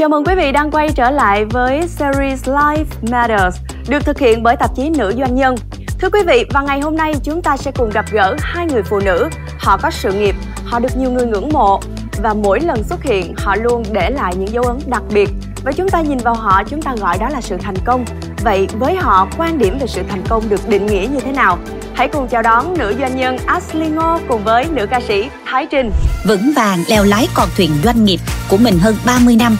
[0.00, 3.56] Chào mừng quý vị đang quay trở lại với series Life Matters
[3.88, 5.54] được thực hiện bởi tạp chí Nữ Doanh nhân.
[6.00, 8.82] Thưa quý vị, và ngày hôm nay chúng ta sẽ cùng gặp gỡ hai người
[8.82, 9.28] phụ nữ.
[9.58, 11.80] Họ có sự nghiệp, họ được nhiều người ngưỡng mộ
[12.22, 15.28] và mỗi lần xuất hiện họ luôn để lại những dấu ấn đặc biệt.
[15.64, 18.04] Và chúng ta nhìn vào họ, chúng ta gọi đó là sự thành công.
[18.44, 21.58] Vậy với họ, quan điểm về sự thành công được định nghĩa như thế nào?
[21.94, 25.66] Hãy cùng chào đón nữ doanh nhân Ashley Ngô cùng với nữ ca sĩ Thái
[25.66, 25.90] Trinh.
[26.28, 29.56] Vững vàng leo lái con thuyền doanh nghiệp của mình hơn 30 năm.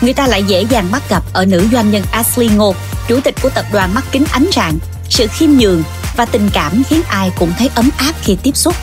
[0.00, 2.74] Người ta lại dễ dàng bắt gặp ở nữ doanh nhân Ashley Ngô,
[3.08, 4.78] chủ tịch của tập đoàn mắt kính ánh rạng,
[5.08, 5.82] sự khiêm nhường
[6.16, 8.74] và tình cảm khiến ai cũng thấy ấm áp khi tiếp xúc.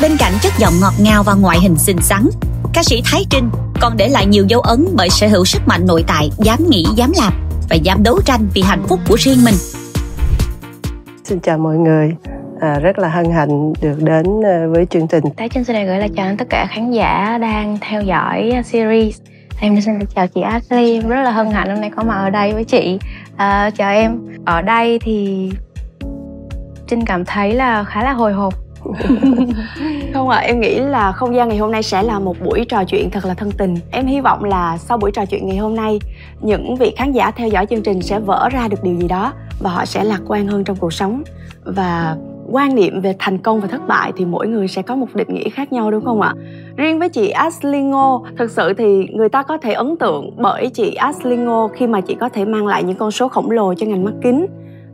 [0.00, 2.28] Bên cạnh chất giọng ngọt ngào và ngoại hình xinh xắn,
[2.74, 3.50] ca sĩ Thái Trinh
[3.80, 6.86] còn để lại nhiều dấu ấn bởi sở hữu sức mạnh nội tại, dám nghĩ,
[6.96, 7.32] dám làm
[7.70, 9.54] và dám đấu tranh vì hạnh phúc của riêng mình.
[11.24, 12.14] Xin chào mọi người,
[12.60, 15.24] à, rất là hân hạnh được đến à, với chương trình.
[15.36, 18.50] Thái Trinh xin được gửi lời chào đến tất cả khán giả đang theo dõi
[18.54, 19.16] à, series.
[19.60, 22.14] Em xin được chào chị Ashley, em rất là hân hạnh hôm nay có mặt
[22.14, 22.98] ở đây với chị.
[23.36, 24.18] À, chào em.
[24.44, 25.50] Ở đây thì
[26.86, 28.54] Trinh cảm thấy là khá là hồi hộp
[30.14, 32.64] không ạ à, em nghĩ là không gian ngày hôm nay sẽ là một buổi
[32.68, 35.56] trò chuyện thật là thân tình em hy vọng là sau buổi trò chuyện ngày
[35.56, 35.98] hôm nay
[36.40, 39.32] những vị khán giả theo dõi chương trình sẽ vỡ ra được điều gì đó
[39.60, 41.22] và họ sẽ lạc quan hơn trong cuộc sống
[41.64, 42.16] và
[42.52, 45.34] quan niệm về thành công và thất bại thì mỗi người sẽ có một định
[45.34, 46.34] nghĩa khác nhau đúng không ạ?
[46.76, 50.70] Riêng với chị Ashley Ngô, thực sự thì người ta có thể ấn tượng bởi
[50.74, 53.74] chị Ashley Ngô khi mà chị có thể mang lại những con số khổng lồ
[53.74, 54.46] cho ngành mắt kính.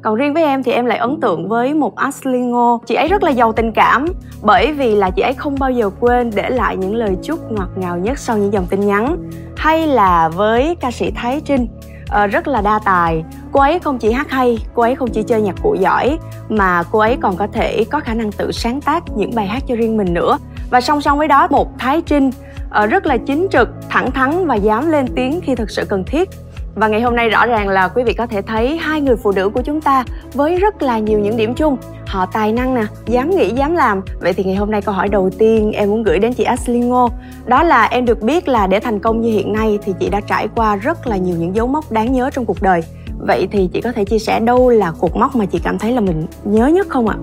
[0.02, 3.08] Còn riêng với em thì em lại ấn tượng với một Ashley Ngô chị ấy
[3.08, 4.06] rất là giàu tình cảm
[4.42, 7.69] bởi vì là chị ấy không bao giờ quên để lại những lời chúc ngọt
[7.77, 9.16] ngào nhất sau những dòng tin nhắn
[9.56, 11.66] hay là với ca sĩ Thái Trinh
[12.05, 13.24] uh, rất là đa tài.
[13.52, 16.83] Cô ấy không chỉ hát hay cô ấy không chỉ chơi nhạc cụ giỏi mà
[16.91, 19.75] cô ấy còn có thể có khả năng tự sáng tác những bài hát cho
[19.75, 20.38] riêng mình nữa.
[20.70, 24.47] Và song song với đó một Thái Trinh uh, rất là chính trực thẳng thắn
[24.47, 26.28] và dám lên tiếng khi thực sự cần thiết.
[26.75, 29.32] Và ngày hôm nay rõ ràng là quý vị có thể thấy hai người phụ
[29.32, 31.76] nữ của chúng ta với rất là nhiều những điểm chung.
[32.06, 34.03] Họ tài năng nè, dám nghĩ, dám làm.
[34.20, 36.81] Vậy thì ngày hôm nay câu hỏi đầu tiên em muốn gửi đến chị Ashley
[36.81, 37.09] Ngô
[37.47, 40.20] đó là em được biết là để thành công như hiện nay thì chị đã
[40.20, 42.81] trải qua rất là nhiều những dấu mốc đáng nhớ trong cuộc đời.
[43.19, 45.92] Vậy thì chị có thể chia sẻ đâu là cột mốc mà chị cảm thấy
[45.92, 47.16] là mình nhớ nhất không ạ?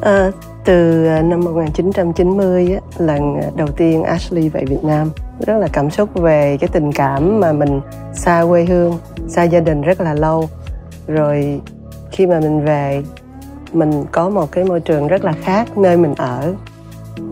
[0.00, 0.30] À,
[0.64, 5.10] từ ờ, năm 1990 lần ờ, đầu tiên Ashley về Việt Nam
[5.46, 7.80] rất là cảm xúc về cái tình cảm mà mình
[8.12, 8.98] xa quê hương
[9.28, 10.48] xa gia đình rất là lâu
[11.06, 11.60] rồi
[12.10, 13.02] khi mà mình về
[13.74, 16.54] mình có một cái môi trường rất là khác nơi mình ở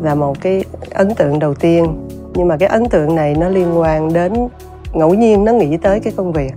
[0.00, 2.08] và một cái ấn tượng đầu tiên.
[2.34, 4.32] Nhưng mà cái ấn tượng này nó liên quan đến
[4.92, 6.52] ngẫu nhiên nó nghĩ tới cái công việc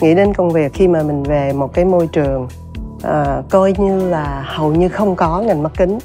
[0.00, 2.48] nghĩ đến công việc khi mà mình về một cái môi trường
[3.02, 5.98] à, coi như là hầu như không có ngành mắt kính.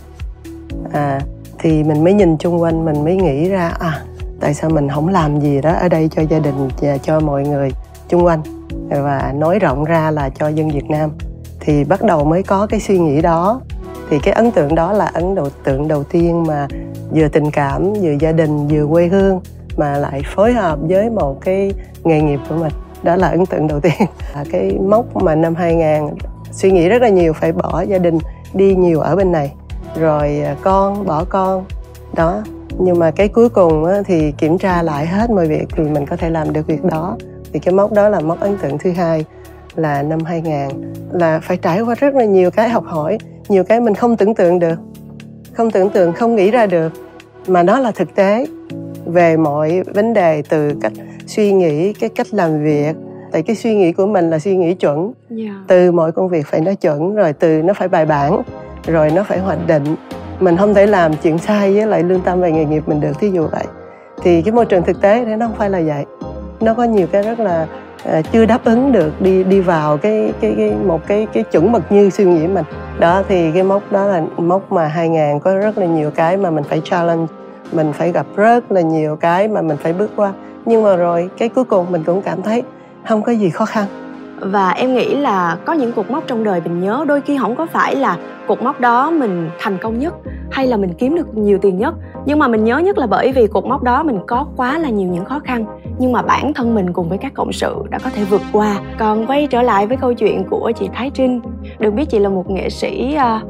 [0.93, 1.21] À,
[1.59, 4.01] thì mình mới nhìn chung quanh mình mới nghĩ ra à
[4.39, 7.43] tại sao mình không làm gì đó ở đây cho gia đình và cho mọi
[7.43, 7.71] người
[8.09, 8.41] chung quanh.
[8.89, 11.09] Và nói rộng ra là cho dân Việt Nam
[11.67, 13.61] thì bắt đầu mới có cái suy nghĩ đó.
[14.09, 16.67] Thì cái ấn tượng đó là ấn độ tượng đầu tiên mà
[17.11, 19.41] vừa tình cảm vừa gia đình vừa quê hương
[19.77, 21.71] mà lại phối hợp với một cái
[22.03, 22.71] nghề nghiệp của mình.
[23.03, 23.93] Đó là ấn tượng đầu tiên.
[24.35, 26.15] Là cái mốc mà năm 2000
[26.51, 28.17] suy nghĩ rất là nhiều phải bỏ gia đình
[28.53, 29.53] đi nhiều ở bên này.
[29.99, 31.65] Rồi à, con bỏ con.
[32.13, 32.43] Đó.
[32.79, 36.05] Nhưng mà cái cuối cùng á, thì kiểm tra lại hết mọi việc thì mình
[36.05, 37.17] có thể làm được việc đó.
[37.53, 39.25] Thì cái mốc đó là mốc ấn tượng thứ hai
[39.77, 40.53] là năm 2000
[41.11, 43.17] là phải trải qua rất là nhiều cái học hỏi
[43.49, 44.79] nhiều cái mình không tưởng tượng được
[45.57, 46.93] không tưởng tượng không nghĩ ra được.
[47.47, 48.45] Mà đó là thực tế
[49.05, 50.91] về mọi vấn đề từ cách
[51.27, 52.95] suy nghĩ cái cách làm việc.
[53.31, 54.97] Tại cái suy nghĩ của mình là suy nghĩ chuẩn.
[54.97, 55.13] Yeah.
[55.29, 55.63] Dạ.
[55.67, 58.41] từ mọi công việc phải nó chuẩn rồi từ nó phải bài bản
[58.87, 59.95] rồi nó phải hoạch định.
[60.39, 63.19] Mình không thể làm chuyện sai với lại lương tâm về nghề nghiệp mình được
[63.19, 63.65] thí dụ vậy.
[64.23, 66.05] Thì cái môi trường thực tế thì nó không phải là vậy.
[66.61, 67.67] Nó có nhiều cái rất là
[68.03, 71.71] Ờ, chưa đáp ứng được đi đi vào cái cái, cái một cái cái chuẩn
[71.71, 72.65] mực như suy nghĩ mình.
[72.99, 76.51] Đó thì cái mốc đó là mốc mà 2000 có rất là nhiều cái mà
[76.51, 77.25] mình phải challenge.
[77.71, 80.33] Mình phải gặp rất là nhiều cái mà mình phải bước qua.
[80.65, 82.63] Nhưng mà rồi cái cuối cùng mình cũng cảm thấy
[83.07, 83.85] không có gì khó khăn
[84.39, 87.55] và em nghĩ là có những cột mốc trong đời mình nhớ đôi khi không
[87.55, 88.17] có phải là
[88.47, 90.13] cột mốc đó mình thành công nhất
[90.51, 91.95] hay là mình kiếm được nhiều tiền nhất.
[92.25, 94.89] Nhưng mà mình nhớ nhất là bởi vì cột mốc đó mình có quá là
[94.89, 95.65] nhiều những khó khăn.
[95.99, 98.79] Nhưng mà bản thân mình cùng với các cộng sự đã có thể vượt qua.
[98.97, 101.41] Còn quay trở lại với câu chuyện của chị thái trinh.
[101.79, 103.43] Được biết chị là một nghệ sĩ uh,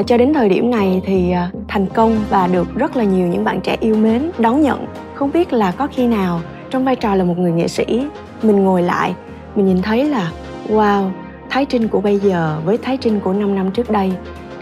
[0.00, 3.26] uh, cho đến thời điểm này thì uh, thành công và được rất là nhiều
[3.26, 4.86] những bạn trẻ yêu mến đón nhận.
[5.14, 6.40] Không biết là có khi nào
[6.70, 8.06] trong vai trò là một người nghệ sĩ
[8.42, 9.14] mình ngồi lại
[9.60, 10.30] mình nhìn thấy là
[10.68, 11.10] wow
[11.50, 14.12] thái trinh của bây giờ với thái trinh của 5 năm trước đây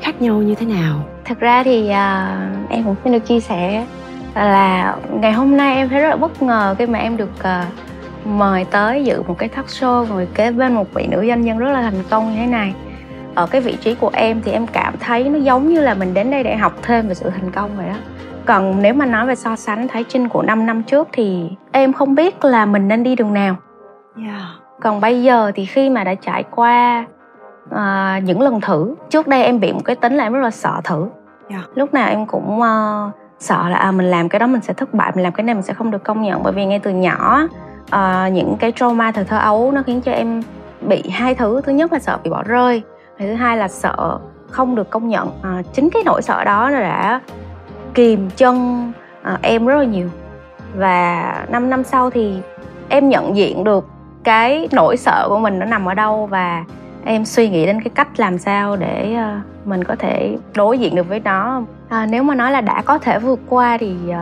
[0.01, 1.03] khác nhau như thế nào?
[1.25, 3.87] Thật ra thì uh, em cũng xin được chia sẻ
[4.35, 8.27] là ngày hôm nay em thấy rất là bất ngờ khi mà em được uh,
[8.27, 11.59] mời tới dự một cái talk show ngồi kế bên một vị nữ doanh nhân
[11.59, 12.75] rất là thành công như thế này.
[13.35, 16.15] Ở cái vị trí của em thì em cảm thấy nó giống như là mình
[16.15, 17.97] đến đây để học thêm về sự thành công vậy đó.
[18.45, 21.93] Còn nếu mà nói về so sánh Thái Trinh của 5 năm trước thì em
[21.93, 23.57] không biết là mình nên đi đường nào.
[24.17, 24.68] Yeah.
[24.81, 27.07] Còn bây giờ thì khi mà đã trải qua
[27.71, 30.51] uh, những lần thử trước đây em bị một cái tính là em rất là
[30.51, 31.07] sợ thử.
[31.49, 31.65] Yeah.
[31.75, 34.95] lúc nào em cũng uh, sợ là à, mình làm cái đó mình sẽ thất
[34.95, 36.43] bại mình làm cái này mình sẽ không được công nhận.
[36.43, 37.43] Bởi vì ngay từ nhỏ
[37.95, 40.43] uh, những cái trauma thời thơ ấu nó khiến cho em
[40.81, 41.61] bị hai thứ.
[41.65, 42.83] Thứ nhất là sợ bị bỏ rơi
[43.19, 44.19] thứ hai là sợ
[44.51, 45.31] không được công nhận.
[45.43, 47.21] À, chính cái nỗi sợ đó nó đã
[47.95, 48.93] kìm chân
[49.23, 50.09] à, em rất là nhiều.
[50.75, 52.39] Và 5 năm sau thì
[52.89, 53.85] em nhận diện được
[54.25, 56.65] cái nỗi sợ của mình nó nằm ở đâu và
[57.05, 60.95] em suy nghĩ đến cái cách làm sao để ờ, mình có thể đối diện
[60.95, 61.63] được với nó.
[61.89, 64.17] À, nếu mà nói là đã có thể vượt qua thì uh,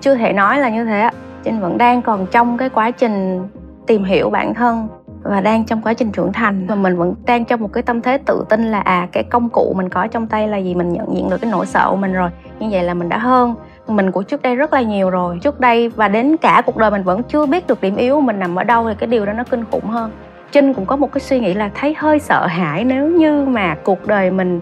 [0.00, 1.10] chưa thể nói là như thế
[1.44, 3.48] trinh vẫn đang còn trong cái quá trình
[3.86, 4.88] tìm hiểu bản thân
[5.22, 6.66] và đang trong quá trình trưởng thành.
[6.66, 9.48] Và mình vẫn đang trong một cái tâm thế tự tin là à cái công
[9.48, 11.96] cụ mình có trong tay là gì mình nhận diện được cái nỗi sợ của
[11.96, 12.30] mình rồi.
[12.60, 13.54] Như vậy là mình đã hơn
[13.86, 15.38] mình của trước đây rất là nhiều rồi.
[15.42, 18.20] Trước đây và đến cả cuộc đời mình vẫn chưa biết được điểm yếu của
[18.20, 20.10] mình nằm ở đâu thì cái điều đó nó kinh khủng hơn.
[20.52, 23.76] Trinh cũng có một cái suy nghĩ là thấy hơi sợ hãi nếu như mà
[23.84, 24.60] cuộc đời mình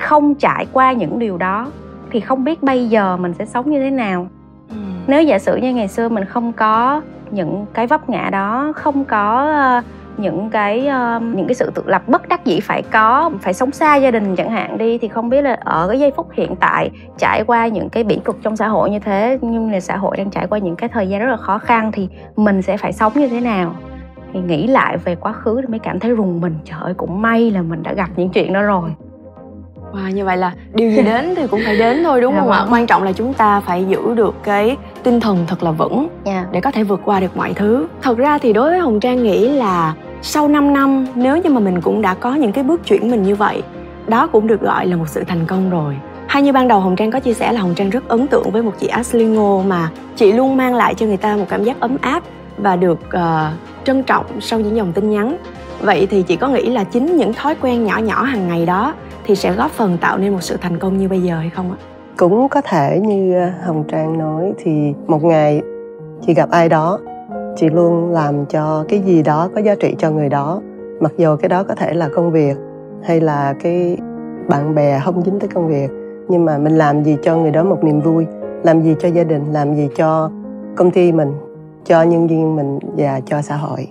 [0.00, 1.66] không trải qua những điều đó
[2.10, 4.28] thì không biết bây giờ mình sẽ sống như thế nào.
[4.68, 4.76] Ừ.
[5.06, 7.00] nếu giả sử như ngày xưa mình không có
[7.30, 9.84] những cái vấp ngã đó không có uh,
[10.20, 13.72] những cái uh, những cái sự tự lập bất đắc dĩ phải có phải sống
[13.72, 16.56] xa gia đình chẳng hạn đi thì không biết là ở cái giây phút hiện
[16.56, 19.96] tại trải qua những cái bỉ cực trong xã hội như thế nhưng là xã
[19.96, 22.76] hội đang trải qua những cái thời gian rất là khó khăn thì mình sẽ
[22.76, 23.74] phải sống như thế nào
[24.32, 27.22] thì nghĩ lại về quá khứ thì mới cảm thấy rùng mình trời ơi cũng
[27.22, 28.90] may là mình đã gặp những chuyện đó rồi
[29.92, 32.50] Wow, như vậy là điều gì đến thì cũng phải đến thôi đúng dạ không
[32.50, 32.60] ạ?
[32.60, 32.72] Vâng.
[32.72, 36.08] Quan trọng là chúng ta phải giữ được cái tinh thần thật là vững yeah.
[36.24, 36.46] Dạ.
[36.52, 37.86] để có thể vượt qua được mọi thứ.
[38.02, 41.60] Thật ra thì đối với Hồng Trang nghĩ là sau 5 năm nếu như mà
[41.60, 43.62] mình cũng đã có những cái bước chuyển mình như vậy,
[44.08, 45.96] đó cũng được gọi là một sự thành công rồi.
[46.26, 48.50] Hay như ban đầu Hồng Trang có chia sẻ là Hồng Trang rất ấn tượng
[48.50, 51.64] với một chị Ashley Ngô mà chị luôn mang lại cho người ta một cảm
[51.64, 52.22] giác ấm áp
[52.58, 55.36] và được uh, trân trọng sau những dòng tin nhắn.
[55.80, 58.94] Vậy thì chị có nghĩ là chính những thói quen nhỏ nhỏ hàng ngày đó
[59.24, 61.70] thì sẽ góp phần tạo nên một sự thành công như bây giờ hay không
[61.70, 61.76] ạ?
[62.16, 65.60] Cũng có thể như ờ, Hồng Trang nói thì một ngày
[66.26, 66.98] chị gặp ai đó
[67.60, 70.60] chị luôn làm cho cái gì đó có giá trị cho người đó,
[71.00, 72.56] mặc dù cái đó có thể là công việc
[73.02, 73.98] hay là cái
[74.48, 75.90] bạn bè không dính tới công việc,
[76.28, 78.26] nhưng mà mình làm gì cho người đó một niềm vui,
[78.62, 80.30] làm gì cho gia đình, làm gì cho
[80.76, 81.32] công ty mình,
[81.84, 83.88] cho nhân viên mình và cho xã hội.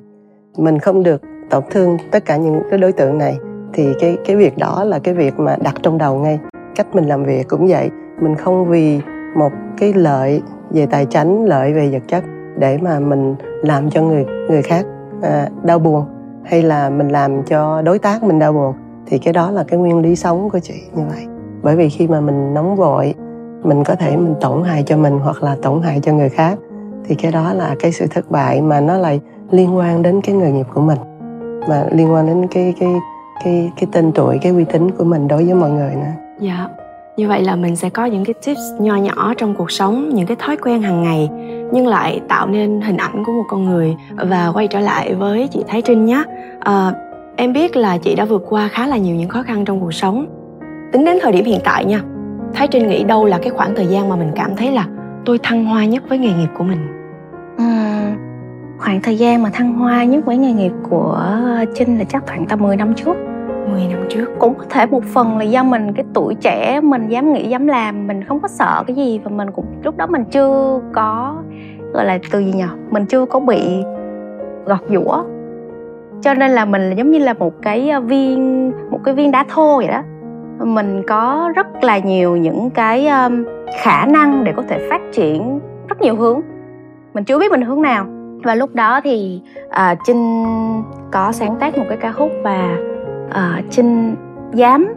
[0.58, 3.38] Mình không được tổn thương tất cả những cái đối tượng này,
[3.74, 6.40] thì cái cái việc đó là cái việc mà đặt trong đầu ngay.
[6.76, 7.90] Cách mình làm việc cũng vậy,
[8.22, 9.00] mình không vì
[9.36, 10.42] một cái lợi
[10.72, 12.24] về tài chính lợi về vật chất
[12.58, 14.86] để mà mình làm cho người người khác
[15.22, 16.06] à, đau buồn
[16.44, 18.74] hay là mình làm cho đối tác mình đau buồn
[19.06, 21.26] thì cái đó là cái nguyên lý sống của chị như vậy.
[21.64, 23.14] Bởi vì khi mà mình nóng vội
[23.64, 26.58] mình có thể mình tổn hại cho mình hoặc là tổn hại cho người khác
[27.06, 29.20] thì cái đó là cái sự thất bại mà nó lại
[29.52, 30.98] liên quan đến cái nghề nghiệp của mình
[31.70, 32.96] mà liên quan đến cái cái
[33.44, 36.12] cái cái tên tuổi cái uy tín của mình đối với mọi người nữa.
[36.40, 36.68] Dạ
[37.20, 40.28] như vậy là mình sẽ có những cái tips nho nhỏ trong cuộc sống những
[40.28, 41.30] cái thói quen hàng ngày
[41.72, 43.96] nhưng lại tạo nên hình ảnh của một con người.
[44.16, 46.24] Và quay trở lại với chị Thái Trinh nhé
[46.60, 46.94] à, ờ,
[47.36, 49.94] em biết là chị đã vượt qua khá là nhiều những khó khăn trong cuộc
[49.94, 50.26] sống.
[50.92, 52.02] Tính đến thời điểm hiện tại nha
[52.54, 54.88] Thái Trinh nghĩ đâu là cái khoảng thời gian mà mình cảm thấy là
[55.26, 56.80] tôi thăng hoa nhất với nghề nghiệp của mình?
[58.80, 61.38] Khoảng thời gian mà thăng hoa nhất với nghề nghiệp của
[61.76, 63.18] Trinh là chắc khoảng tầm 10 năm trước.
[63.72, 64.26] 10 năm trước.
[64.40, 67.68] Cũng có thể một phần là do mình cái tuổi trẻ mình dám nghĩ dám
[67.68, 71.36] làm mình không có sợ cái gì và mình cũng lúc đó mình chưa có
[71.94, 73.84] gọi là từ gì nhỉ mình chưa có bị
[74.66, 75.24] gọt giũa.
[76.22, 79.32] Cho nên là mình là giống như là một cái ờ, viên một cái viên
[79.32, 80.02] đá thô vậy đó.
[80.60, 83.46] Mình có rất là nhiều những cái um,
[83.82, 86.42] khả năng để có thể phát triển rất nhiều hướng.
[87.14, 88.06] Mình chưa biết mình hướng nào.
[88.44, 90.46] Và lúc đó thì uh, trinh
[91.12, 92.78] có sáng tác một cái ca khúc và
[93.30, 94.16] uh, trinh
[94.54, 94.94] dám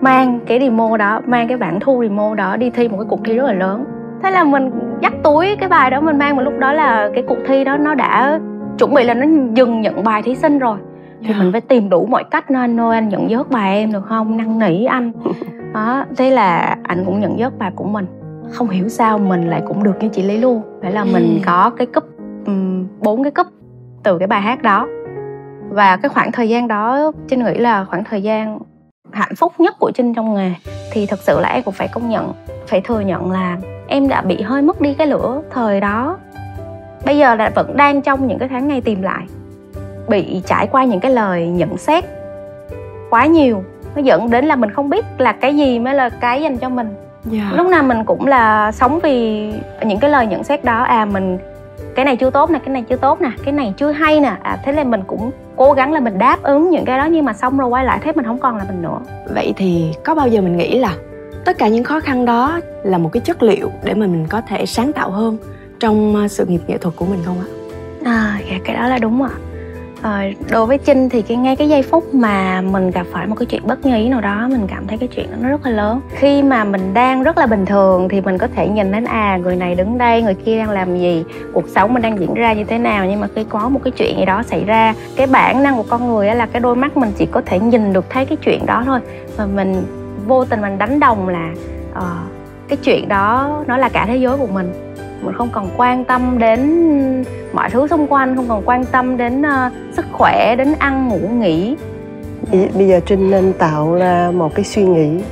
[0.00, 3.20] mang cái demo đó mang cái bản thu demo đó đi thi một cái cuộc
[3.24, 3.84] thi rất là lớn.
[4.22, 4.70] Thế là mình
[5.02, 7.76] dắt túi cái bài đó mình mang một lúc đó là cái cuộc thi đó
[7.76, 8.40] nó đã
[8.78, 10.78] chuẩn bị là nó dừng nhận bài thí sinh rồi.
[11.20, 11.38] Thì yeah.
[11.42, 14.06] Mình phải tìm đủ mọi cách nó anh ơi anh nhận dớt bài em được
[14.08, 14.36] không?
[14.36, 15.12] Năn nỉ anh.
[15.74, 18.06] Đó thế là anh cũng nhận dớt bài của mình.
[18.50, 20.62] Không hiểu sao mình lại cũng được như chị lý luôn.
[20.82, 22.04] Vậy là mình có cái cúp
[23.00, 23.46] bốn cái cúp
[24.02, 24.86] từ cái bài hát đó
[25.70, 28.58] và cái khoảng thời gian đó trinh nghĩ là khoảng thời gian
[29.12, 30.52] hạnh phúc nhất của trinh trong nghề
[30.92, 32.32] thì thật sự là em cũng phải công nhận
[32.66, 33.58] phải thừa nhận là
[33.88, 36.18] em đã bị hơi mất đi cái lửa thời đó
[37.04, 39.26] bây giờ là vẫn đang trong những cái tháng ngày tìm lại
[40.08, 42.04] bị trải qua những cái lời nhận xét
[43.10, 46.42] quá nhiều nó dẫn đến là mình không biết là cái gì mới là cái
[46.42, 46.88] dành cho mình
[47.32, 47.44] yeah.
[47.50, 47.56] Dạ.
[47.56, 49.50] lúc nào mình cũng là sống vì
[49.84, 51.38] những cái lời nhận xét đó à mình
[51.94, 54.36] cái này chưa tốt nè cái này chưa tốt nè cái này chưa hay nè.
[54.42, 57.24] À thế là mình cũng cố gắng là mình đáp ứng những cái đó nhưng
[57.24, 58.98] mà xong rồi quay lại thấy mình không còn là mình nữa.
[59.34, 60.94] Vậy thì có bao giờ mình nghĩ là
[61.44, 64.40] tất cả những khó khăn đó là một cái chất liệu để mà mình có
[64.40, 65.36] thể sáng tạo hơn
[65.80, 67.48] trong ờ, sự nghiệp nghệ thuật của mình không ạ?
[68.04, 69.30] À dạ, cái đó là đúng ạ.
[69.32, 69.49] à,
[70.02, 73.34] Ờ, đối với trinh thì cái ngay cái giây phút mà mình gặp phải một
[73.38, 75.66] cái chuyện bất như ý nào đó mình cảm thấy cái chuyện đó nó rất
[75.66, 76.00] là lớn.
[76.14, 79.36] Khi mà mình đang rất là bình thường thì mình có thể nhìn đến à
[79.36, 82.52] người này đứng đây người kia đang làm gì cuộc sống mình đang diễn ra
[82.52, 83.06] như thế nào.
[83.06, 85.84] Nhưng mà khi có một cái chuyện gì đó xảy ra cái bản năng của
[85.88, 88.66] con người là cái đôi mắt mình chỉ có thể nhìn được thấy cái chuyện
[88.66, 89.00] đó thôi.
[89.36, 89.82] Và mình
[90.26, 91.50] vô tình mình đánh đồng là
[91.92, 92.02] uh,
[92.68, 94.72] cái chuyện đó nó là cả thế giới của mình
[95.22, 96.60] mình không còn quan tâm đến
[97.52, 101.18] mọi thứ xung quanh không còn quan tâm đến uh, sức khỏe đến ăn ngủ
[101.18, 101.76] nghỉ
[102.74, 105.22] bây giờ trinh nên tạo ra một cái suy nghĩ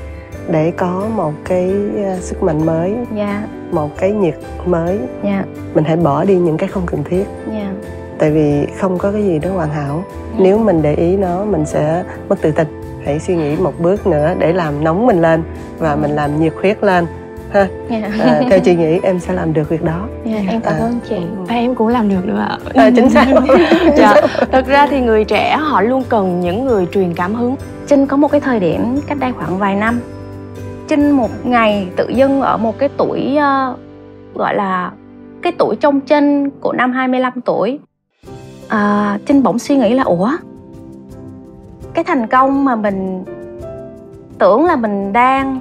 [0.49, 1.75] để có một cái
[2.17, 3.07] uh, sức mạnh mới yeah.
[3.17, 3.43] Dạ.
[3.71, 4.35] một cái nhiệt
[4.67, 4.99] mới yeah.
[5.23, 5.45] Dạ.
[5.75, 7.63] mình hãy bỏ đi những cái không cần thiết yeah.
[7.63, 7.73] Dạ.
[8.19, 10.41] tại vì không có cái gì đó hoàn hảo yeah.
[10.41, 12.67] nếu mình để ý nó mình sẽ mất tự tin
[13.05, 15.43] hãy suy nghĩ một bước nữa để làm nóng mình lên
[15.79, 17.07] và mình làm nhiệt huyết lên
[17.51, 18.03] ha yeah.
[18.19, 18.25] Dạ.
[18.25, 20.79] à, theo chị nghĩ em sẽ làm được việc đó yeah, dạ, em cảm à.
[20.79, 21.17] ơn chị
[21.49, 23.27] và em cũng làm được nữa ạ à, chính xác
[23.97, 24.15] dạ.
[24.53, 28.17] thực ra thì người trẻ họ luôn cần những người truyền cảm hứng trinh có
[28.17, 30.01] một cái thời điểm cách đây khoảng vài năm
[30.89, 33.79] trinh một ngày tự dưng ở một cái tuổi uh,
[34.35, 34.93] gọi là
[35.43, 37.79] cái tuổi trong chân của năm 25 tuổi
[38.69, 40.31] à, trinh bỗng suy nghĩ là ủa
[41.95, 43.25] cái thành công mà mình
[44.39, 45.61] tưởng là mình đang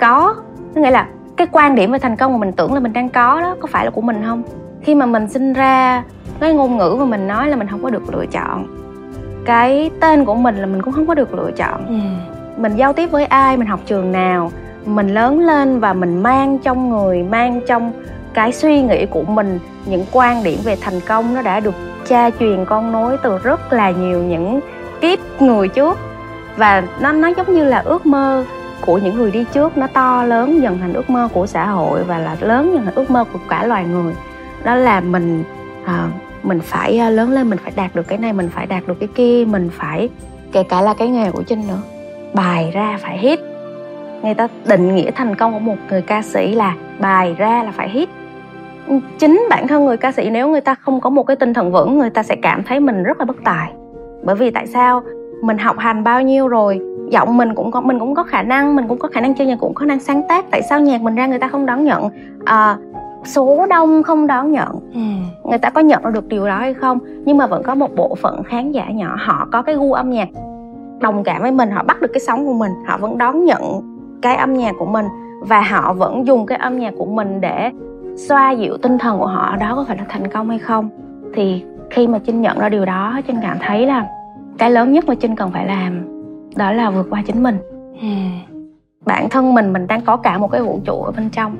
[0.00, 0.34] có
[0.80, 3.40] nghĩa là cái quan điểm về thành công mà mình tưởng là mình đang có
[3.40, 4.42] đó có phải là của mình không?
[4.82, 6.02] Khi mà mình sinh ra
[6.40, 8.66] cái ngôn ngữ mà mình nói là mình không có được lựa chọn.
[9.44, 11.86] Cái tên của mình là mình cũng không có được lựa chọn.
[11.86, 11.94] Ừ.
[12.56, 14.50] mình giao tiếp với ai mình học trường nào
[14.86, 17.92] mình lớn lên và mình mang trong người mang trong
[18.34, 21.74] cái suy nghĩ của mình những quan điểm về thành công nó đã được
[22.06, 24.60] cha truyền con nối từ rất là nhiều những
[25.00, 25.98] kiếp người trước.
[26.56, 28.44] Và nó nó giống như là ước mơ
[28.86, 32.04] của những người đi trước nó to lớn dần thành ước mơ của xã hội
[32.04, 34.14] và là lớn dần thành ước mơ của cả loài người.
[34.64, 35.44] Đó là mình
[35.84, 36.08] à,
[36.42, 38.94] mình phải à, lớn lên mình phải đạt được cái này mình phải đạt được
[39.00, 40.08] cái kia mình phải
[40.52, 41.78] kể cả là cái nghề của trinh nữa
[42.34, 43.40] bài ra phải hit.
[44.22, 47.70] Người ta định nghĩa thành công của một người ca sĩ là bài ra là
[47.70, 48.08] phải hit.
[49.18, 51.72] Chính bản thân người ca sĩ nếu người ta không có một cái tinh thần
[51.72, 53.72] vững người ta sẽ cảm thấy mình rất là bất tài.
[54.24, 55.02] Bởi vì tại sao?
[55.42, 56.80] Mình học hành bao nhiêu rồi
[57.12, 59.46] giọng mình cũng có mình cũng có khả năng mình cũng có khả năng chơi
[59.46, 60.44] nhạc cũng có khả năng sáng tác.
[60.50, 62.08] Tại sao nhạc mình ra người ta không đón nhận?
[62.44, 62.76] À,
[63.24, 64.68] số đông không đón nhận.
[64.94, 65.00] Ừ.
[65.44, 66.98] người ta có nhận được điều đó hay không?
[67.24, 70.10] Nhưng mà vẫn có một bộ phận khán giả nhỏ họ có cái gu âm
[70.10, 70.28] nhạc
[71.00, 73.62] đồng cảm với mình họ bắt được cái sóng của mình họ vẫn đón nhận
[74.22, 75.06] cái âm nhạc của mình
[75.40, 77.70] và họ vẫn dùng cái âm nhạc của mình để
[78.16, 79.56] xoa dịu tinh thần của họ.
[79.60, 80.88] Đó có phải là thành công hay không?
[81.34, 84.06] Thì khi mà trinh nhận ra điều đó trinh cảm thấy là
[84.58, 86.21] cái lớn nhất mà trinh cần phải làm
[86.56, 87.58] đó là vượt qua chính mình.
[89.06, 91.56] Bản thân mình mình đang có cả một cái vũ trụ ở bên trong.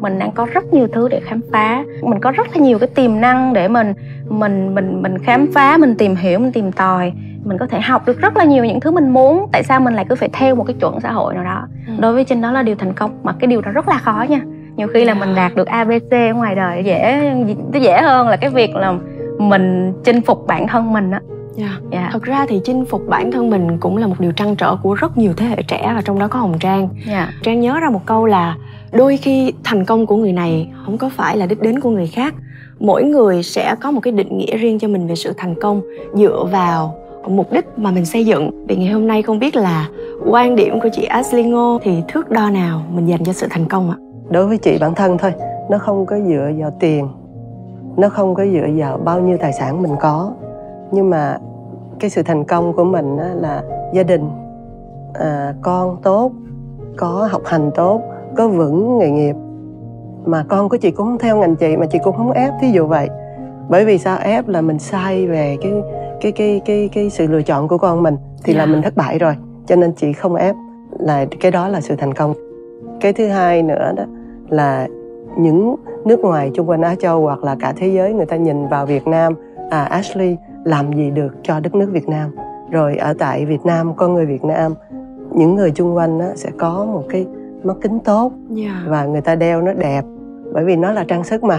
[0.00, 1.84] Mình đang có rất nhiều thứ để khám phá.
[2.02, 3.92] Mình có rất là nhiều cái tiềm năng để mình
[4.28, 7.12] mình mình mình khám phá mình tìm hiểu mình tìm tòi.
[7.44, 9.46] Mình có thể học được rất là nhiều những thứ mình muốn.
[9.52, 11.66] Tại sao mình lại cứ phải theo một cái chuẩn xã hội nào đó?
[11.86, 11.92] Ừ.
[11.98, 13.10] đối với trinh đó là điều thành công.
[13.22, 14.40] Mà cái điều đó rất là khó nha.
[14.76, 17.32] Nhiều khi là mình đạt được abc ở ngoài đời dễ
[17.72, 18.94] dễ hơn là cái việc là
[19.38, 21.20] mình chinh phục bản thân mình á
[21.56, 21.58] Yeah.
[21.58, 21.66] Dạ.
[21.66, 21.82] Yeah.
[21.90, 22.08] Dạ.
[22.12, 24.94] Thật ra thì chinh phục bản thân mình cũng là một điều trăn trở của
[24.94, 26.80] rất nhiều thế hệ trẻ và trong đó có Hồng Trang.
[26.80, 27.06] Yeah.
[27.06, 27.30] Dạ.
[27.42, 28.56] Trang nhớ ra một câu là
[28.92, 32.06] đôi khi thành công của người này không có phải là đích đến của người
[32.06, 32.34] khác.
[32.78, 35.82] Mỗi người sẽ có một cái định nghĩa riêng cho mình về sự thành công
[36.14, 36.94] dựa vào
[37.28, 38.66] mục đích mà mình xây dựng.
[38.66, 39.88] Vì ngày hôm nay không biết là
[40.26, 43.68] quan điểm của chị Ashley Ngô thì thước đo nào mình dành cho sự thành
[43.68, 43.96] công ạ?
[44.30, 45.32] Đối với chị bản thân thôi,
[45.70, 47.08] nó không có dựa vào tiền,
[47.96, 50.32] nó không có dựa vào bao nhiêu tài sản mình có
[50.92, 51.38] nhưng mà
[52.00, 54.30] cái sự thành công của mình là gia đình
[55.14, 56.32] à, con tốt
[56.96, 58.02] có học hành tốt
[58.36, 59.36] có vững nghề nghiệp
[60.24, 62.70] mà con của chị cũng không theo ngành chị mà chị cũng không ép thí
[62.70, 63.08] dụ vậy
[63.68, 65.72] bởi vì sao ép là mình sai về cái
[66.20, 68.58] cái cái cái cái sự lựa chọn của con mình thì yeah.
[68.58, 68.72] là dạ.
[68.72, 70.54] mình thất bại rồi cho nên chị không ép
[70.98, 72.34] là cái đó là sự thành công
[73.00, 74.04] cái thứ hai nữa đó
[74.48, 74.88] là
[75.38, 78.68] những nước ngoài chung quanh Á Châu hoặc là cả thế giới người ta nhìn
[78.68, 79.34] vào Việt Nam
[79.70, 82.30] à Ashley làm gì được cho đất nước Việt Nam.
[82.70, 84.74] Rồi ở tại Việt Nam con người Việt Nam
[85.34, 87.26] những người chung quanh á, sẽ có một cái
[87.62, 88.76] mắt kính tốt yeah.
[88.86, 90.02] và người ta đeo nó đẹp.
[90.52, 91.58] Bởi vì nó là trang sức mà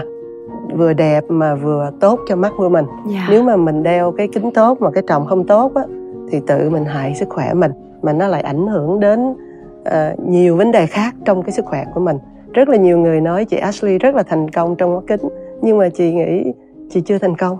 [0.76, 2.84] vừa đẹp mà vừa tốt cho mắt của mình.
[3.12, 3.30] Yeah.
[3.30, 5.82] nếu mà mình đeo cái kính tốt mà cái tròng không tốt á
[6.30, 10.56] thì tự mình hại sức khỏe mình mà nó lại ảnh hưởng đến uh, nhiều
[10.56, 12.16] vấn đề khác trong cái sức khỏe của mình.
[12.52, 15.28] Rất là nhiều người nói chị Ashley rất là thành công trong mắt kính
[15.62, 16.52] nhưng mà chị nghĩ
[16.90, 17.58] chị chưa thành công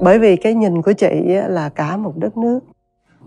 [0.00, 2.60] bởi vì cái nhìn của chị là cả một đất nước.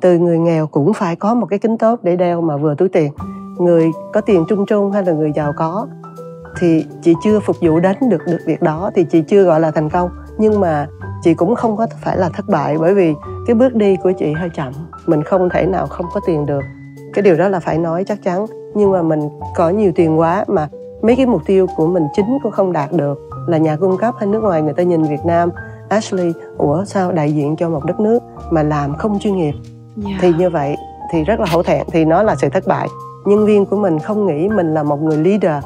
[0.02, 2.90] Từ người nghèo cũng phải có một cái kính tốt để đeo mà vừa túi
[2.90, 3.12] tiền.
[3.58, 5.88] Người có tiền trung trung hay là người giàu có,
[6.60, 9.72] thì chị chưa phục vụ đến được được việc đó thì chị chưa gọi là
[9.72, 10.10] thành công.
[10.38, 10.88] Nhưng mà
[11.24, 13.14] chị cũng không có phải là thất bại bởi vì
[13.48, 14.74] cái bước đi của chị hơi chậm.
[15.06, 16.64] Mình không thể nào không có tiền được.
[17.14, 18.46] Cái điều đó là phải nói chắc chắn.
[18.76, 20.70] Nhưng mà mình có nhiều tiền quá mà
[21.02, 23.20] mấy cái mục tiêu của mình chính cũng không đạt được.
[23.48, 25.50] Là nhà cung cấp hay nước ngoài người ta nhìn Việt Nam
[25.90, 28.20] Ashley ủa sao đại diện cho một đất nước
[28.52, 29.54] mà làm không chuyên nghiệp?
[30.06, 30.22] Yeah.
[30.22, 30.76] thì như vậy
[31.12, 32.88] thì rất là hổ thẹn thì nó là sự thất bại.
[33.26, 35.64] Nhân viên của mình không nghĩ mình là một người leader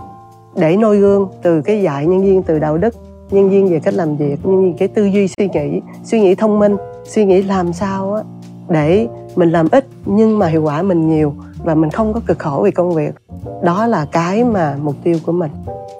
[0.56, 2.96] để noi gương từ cái dạy nhân viên từ đạo đức
[3.32, 6.36] nhân viên về cách làm việc nhân viên cái tư duy suy nghĩ suy nghĩ
[6.36, 8.24] thông minh suy nghĩ làm sao á
[8.70, 12.40] để mình làm ít nhưng mà hiệu quả mình nhiều và mình không có cực
[12.40, 13.16] khổ vì công việc.
[13.64, 15.52] Đó là cái mà mục tiêu của mình.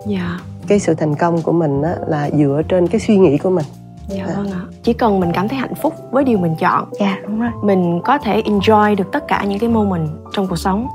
[0.06, 0.40] Dạ.
[0.68, 3.66] Cái sự thành công của mình á, là dựa trên cái suy nghĩ của mình
[4.18, 4.34] dạ à.
[4.38, 4.62] vâng ạ.
[4.84, 6.86] Chỉ cần mình cảm thấy hạnh phúc với điều mình chọn.
[7.00, 7.52] Dạ đúng rồi.
[7.64, 10.88] Mình có thể enjoy được tất cả những cái moment trong cuộc sống.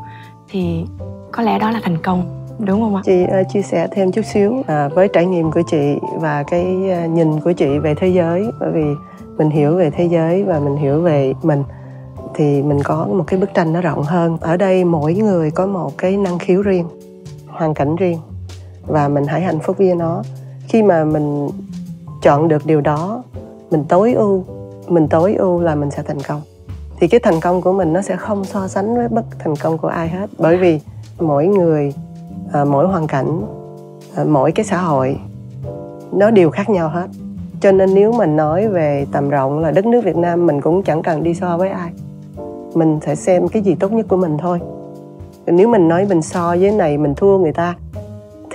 [0.49, 0.85] Thì
[1.33, 3.03] có lẽ đó là thành công đúng không ạ?
[3.05, 6.77] Chị uh, chia sẻ thêm chút xíu uh, với trải nghiệm của chị và cái
[7.05, 8.45] uh, nhìn của chị về thế giới.
[8.61, 8.85] Bởi vì
[9.39, 11.63] mình hiểu về thế giới và mình hiểu về mình
[12.35, 14.39] thì mình có một cái bức tranh nó rộng hơn.
[14.41, 16.87] Ở đây mỗi người có một cái năng khiếu riêng
[17.49, 18.19] hoàn cảnh riêng
[18.87, 20.23] và mình hãy hạnh phúc với nó.
[20.69, 21.49] Khi mà mình
[22.27, 23.23] chọn được điều đó
[23.71, 24.45] mình tối ưu
[24.89, 26.41] mình tối ưu là mình sẽ thành công.
[26.99, 29.79] Thì cái thành công của mình nó sẽ không so sánh với bất thành công
[29.79, 30.31] của ai hết.
[30.39, 30.81] Bởi vì
[31.21, 31.95] mỗi người
[32.53, 33.43] à, mỗi hoàn cảnh
[34.17, 35.19] à, mỗi cái xã hội
[36.13, 37.07] nó đều khác nhau hết.
[37.61, 40.83] Cho nên nếu mình nói về tầm rộng là đất nước việt nam mình cũng
[40.83, 41.91] chẳng cần đi so với ai.
[42.75, 44.61] Mình phải xem cái gì tốt nhất của mình thôi.
[45.47, 47.75] Nếu mình nói mình so với này mình thua người ta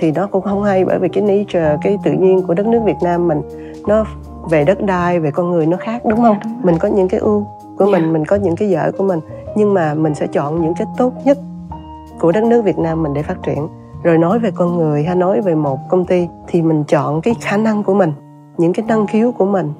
[0.02, 2.80] thì nó cũng không hay bởi vì cái nature cái tự nhiên của đất nước
[2.84, 3.42] Việt Nam mình
[3.86, 4.04] nó
[4.50, 6.36] về đất đai về con người nó khác đúng không?
[6.44, 7.46] Đúng mình có những cái ưu
[7.78, 8.00] của yeah.
[8.00, 9.20] mình mình có những cái dở của mình
[9.56, 11.38] nhưng mà mình sẽ chọn những cái tốt nhất
[12.20, 13.68] của đất nước Việt Nam mình để phát triển.
[14.02, 17.34] Rồi nói về con người hay nói về một công ty thì mình chọn cái
[17.40, 18.12] khả năng của mình
[18.58, 19.72] những cái năng khiếu của mình.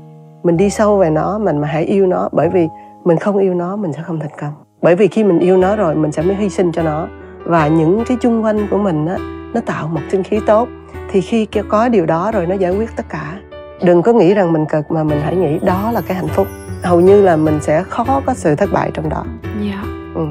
[0.43, 2.69] Mình đi sâu về nó mình mà hãy yêu nó bởi vì
[3.05, 4.53] mình không yêu nó mình sẽ không thành công.
[4.83, 7.09] Bởi vì khi mình yêu nó rồi mình sẽ mới hy sinh cho nó.
[7.45, 9.17] Và những cái chung quanh của mình á
[9.55, 10.69] nó tạo một sinh khí tốt
[11.11, 13.38] thì khi có điều đó rồi nó giải quyết tất cả
[13.83, 16.47] đừng có nghĩ rằng mình cực mà mình hãy nghĩ đó là cái hạnh phúc
[16.83, 19.62] hầu như là mình sẽ khó có sự thất bại trong đó yeah.
[19.62, 19.83] Dạ.
[20.15, 20.27] ừ.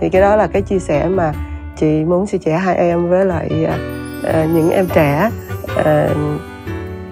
[0.00, 1.32] thì cái đó là cái chia sẻ mà
[1.76, 3.66] chị muốn chia sẻ hai em với lại
[4.20, 5.30] uh, những em trẻ
[5.80, 6.16] uh,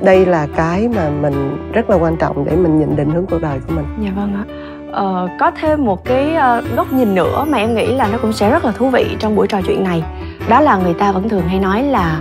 [0.02, 3.42] đây là cái mà mình rất là quan trọng để mình nhìn định hướng cuộc
[3.42, 4.63] đời của mình dạ vâng ạ
[5.00, 8.32] uh, có thêm một cái uh, góc nhìn nữa mà em nghĩ là nó cũng
[8.32, 10.02] sẽ rất là thú vị trong buổi trò chuyện này.
[10.48, 12.20] Đó là người ta vẫn thường hay nói là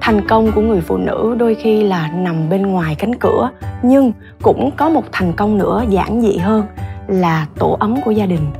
[0.00, 3.50] thành công của người phụ nữ đôi khi là nằm bên ngoài cánh cửa
[3.82, 6.66] nhưng cũng có một thành công nữa giản dị hơn
[7.08, 8.50] là tổ ấm của gia đình.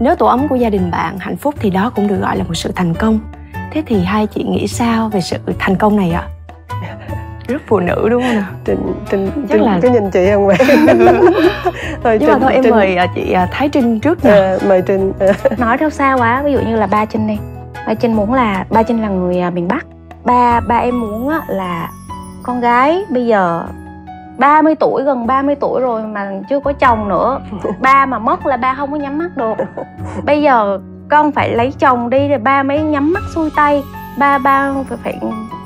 [0.00, 2.44] Nếu tổ ấm của gia đình bạn hạnh phúc thì đó cũng được gọi là
[2.44, 3.20] một sự thành công.
[3.72, 6.28] Thế thì hai chị nghĩ sao về sự thành công này ạ?
[7.48, 8.44] Rất phụ nữ đúng không nào?
[8.64, 9.78] Trình trình trình là...
[9.82, 10.56] cái nhìn chị không vậy?
[12.02, 12.70] Thôi, nhưng mà thôi em trình...
[12.70, 15.12] mời à, chị à, thái trinh trước nha à, mời trinh.
[15.58, 17.38] Nói theo xa quá ví dụ như là ba trinh đi.
[17.86, 19.86] Ba trinh muốn là ba trinh là người à, miền bắc.
[20.24, 21.90] Ba ba em muốn là
[22.42, 23.64] con gái bây giờ
[24.38, 27.40] 30 tuổi gần 30 tuổi rồi mà chưa có chồng nữa.
[27.80, 29.54] Ba mà mất là ba không có nhắm mắt được.
[30.24, 30.78] Bây giờ
[31.10, 33.82] con phải lấy chồng đi rồi ba mới nhắm mắt xuôi tay.
[34.18, 35.18] Ba ba phải, phải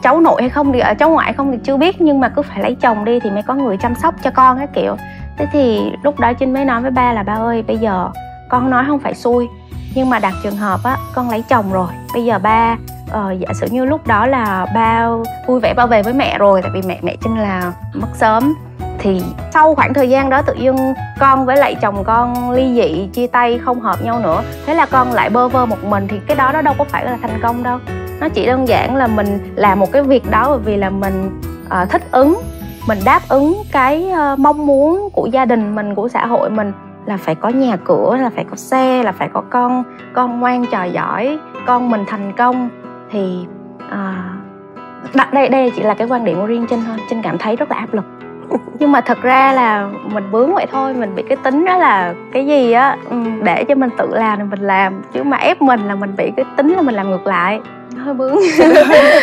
[0.02, 2.42] cháu nội hay không thì ở cháu ngoại không thì chưa biết nhưng mà cứ
[2.42, 4.96] phải lấy chồng đi thì mới có người chăm sóc cho con cái kiểu.
[5.38, 8.08] Thế thì lúc đó trinh mới nói với ba là ba ơi bây giờ
[8.48, 9.48] con nói không phải xui
[9.94, 13.48] nhưng mà đặt trường hợp á con lấy chồng rồi bây giờ ba uh, giả
[13.54, 15.08] sử như lúc đó là ba
[15.46, 18.54] vui vẻ bao về với mẹ rồi tại vì mẹ mẹ trinh là mất sớm
[18.98, 23.08] thì sau khoảng thời gian đó tự dưng con với lại chồng con ly dị
[23.12, 26.20] chia tay không hợp nhau nữa thế là con lại bơ vơ một mình thì
[26.26, 27.78] cái đó nó đâu có phải là thành công đâu
[28.22, 31.40] nó chỉ đơn giản là mình làm một cái việc đó bởi vì là mình
[31.66, 32.42] uh, thích ứng
[32.88, 36.72] mình đáp ứng cái uh, mong muốn của gia đình mình của xã hội mình.
[37.06, 40.66] Là phải có nhà cửa là phải có xe là phải có con con ngoan
[40.70, 42.68] trò giỏi con mình thành công.
[43.10, 43.46] Thì
[43.86, 46.96] uh, đây đây chỉ là cái quan điểm của riêng trinh thôi.
[47.10, 48.04] Trinh cảm thấy rất là áp lực.
[48.78, 52.14] Nhưng mà thật ra là mình bướng vậy thôi mình bị cái tính đó là
[52.32, 52.96] cái gì á
[53.42, 55.02] để cho mình tự làm thì mình làm.
[55.12, 57.60] Chứ mà ép mình là mình bị cái tính là mình làm ngược lại
[58.02, 58.36] hơi bướng.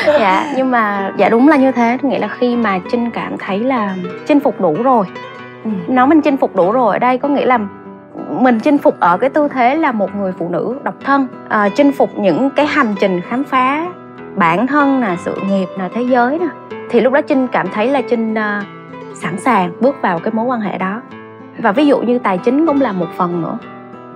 [0.05, 1.97] Dạ nhưng mà dạ đúng là như thế.
[2.01, 5.05] Nghĩa là khi mà trinh cảm thấy là chinh phục đủ rồi.
[5.63, 5.69] Ừ.
[5.87, 7.59] nói mình chinh phục đủ rồi ở đây có nghĩa là
[8.29, 11.27] mình chinh phục ở cái tư thế là một người phụ nữ độc thân.
[11.49, 13.85] À, chinh phục những cái hành trình khám phá
[14.35, 16.47] bản thân nè sự nghiệp nè thế giới nè.
[16.89, 18.63] Thì lúc đó trinh cảm thấy là trinh uh,
[19.13, 21.01] sẵn sàng bước vào cái mối quan hệ đó.
[21.57, 23.57] Và ví dụ như tài chính cũng là một phần nữa.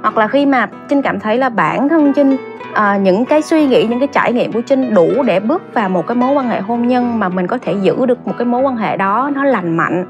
[0.02, 2.38] Hoặc là khi mà trinh cảm thấy là bản thân trinh
[2.74, 5.90] à, những cái suy nghĩ những cái trải nghiệm của trinh đủ để bước vào
[5.90, 8.46] một cái mối quan hệ hôn nhân mà mình có thể giữ được một cái
[8.46, 10.06] mối quan hệ đó nó lành mạnh.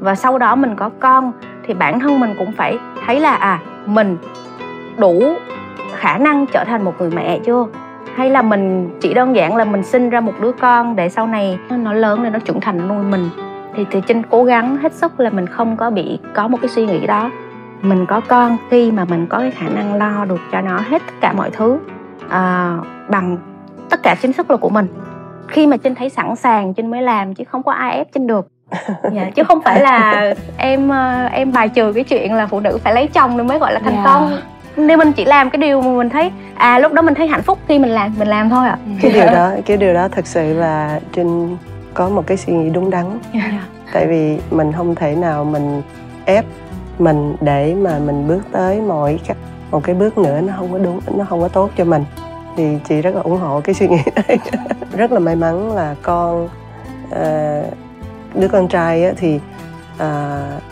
[0.00, 1.32] Và sau đó mình có con
[1.66, 4.16] thì bản thân mình cũng phải thấy là à mình
[4.98, 5.22] đủ
[5.94, 7.66] khả năng trở thành một người mẹ chưa?
[8.14, 11.26] Hay là mình chỉ đơn giản là mình sinh ra một đứa con để sau
[11.26, 13.28] này nó lớn lên nó trưởng thành nuôi mình.
[13.74, 16.68] Thì thì trinh cố gắng hết sức là mình không có bị có một cái
[16.68, 17.30] suy nghĩ đó.
[17.82, 21.02] Mình có con khi mà mình có cái khả năng lo được cho nó hết
[21.06, 21.78] tất cả mọi thứ
[22.30, 22.76] à,
[23.08, 23.38] bằng
[23.90, 24.86] tất cả chính sức lực của mình
[25.48, 28.26] khi mà trinh thấy sẵn sàng trinh mới làm chứ không có ai ép trinh
[28.26, 28.48] được
[29.12, 32.78] dạ, chứ không phải là em ờ, em bài trừ cái chuyện là phụ nữ
[32.84, 34.06] phải lấy chồng rồi mới gọi là thành yeah.
[34.06, 34.12] Dạ.
[34.12, 34.38] công
[34.76, 37.42] nên mình chỉ làm cái điều mà mình thấy à lúc đó mình thấy hạnh
[37.42, 38.92] phúc khi mình làm mình làm thôi ạ à.
[39.02, 41.56] cái điều đó cái điều đó thật sự là trinh
[41.94, 43.52] có một cái suy nghĩ đúng đắn yeah.
[43.52, 43.62] Dạ.
[43.92, 45.82] tại vì mình không thể nào mình
[46.24, 46.44] ép
[46.98, 49.20] mình để mà mình bước tới mỗi
[49.70, 52.04] một cái bước nữa nó không có đúng nó không có tốt cho mình
[52.56, 54.38] thì chị rất là ủng hộ cái suy nghĩ này
[54.96, 56.44] rất là may mắn là con
[57.04, 57.74] uh,
[58.34, 59.40] đứa con trai á, thì
[59.94, 60.62] uh,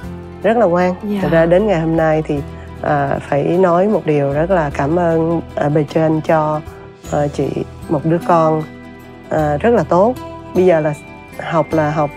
[0.43, 1.23] rất là ngoan yeah.
[1.23, 4.99] thật ra đến ngày hôm nay thì uh, phải nói một điều rất là cảm
[4.99, 6.61] ơn ở bề trên cho
[7.17, 7.49] uh, chị
[7.89, 8.59] một đứa con
[9.29, 10.15] uh, rất là tốt
[10.55, 10.95] bây giờ là
[11.41, 12.11] học là học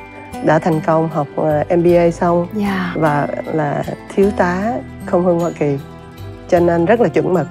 [0.46, 2.70] đã thành công học uh, MBA xong yeah.
[2.70, 2.94] Dạ.
[2.96, 3.84] và là
[4.16, 4.74] thiếu tá
[5.06, 5.78] không hơn Hoa Kỳ
[6.52, 7.48] cho nên rất là chuẩn mực.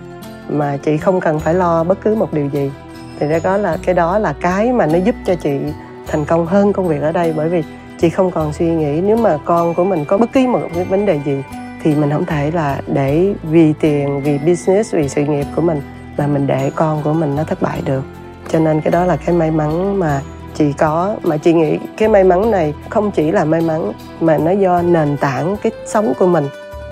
[0.49, 2.71] Mà chị không cần phải lo bất cứ một điều gì.
[3.19, 5.59] Thì ra đó là, cái đó là cái mà nó giúp cho chị
[6.07, 7.33] thành công hơn công việc ở đây.
[7.37, 7.63] Bởi vì
[8.01, 10.85] chị không còn suy nghĩ nếu mà con của mình có bất kỳ một cái
[10.85, 11.43] vấn đề gì,
[11.83, 15.83] thì mình không thể là để vì tiền, vì business, vì sự nghiệp của mình
[16.19, 18.03] mà mình để con của mình nó thất bại được.
[18.49, 20.21] Cho nên cái đó là cái may mắn mà
[20.55, 24.39] chị có, mà chị nghĩ cái may mắn này không chỉ là may mắn mà
[24.39, 26.45] nó do nền tảng cái sống của mình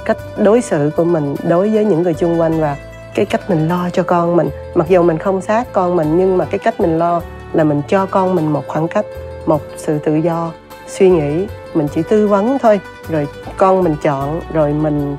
[0.09, 2.77] cách đối xử của mình đối với những người chung quanh và
[3.15, 4.51] cái cách mình lo cho con mình.
[4.75, 7.21] Mặc dù mình không sát con mình, nhưng mà cái cách mình lo
[7.53, 9.07] là mình cho con mình một khoảng cách,
[9.47, 10.53] một sự tự do,
[10.87, 11.47] suy nghĩ.
[11.75, 15.17] Mình chỉ tư vấn thôi, rồi con mình chọn, rồi mình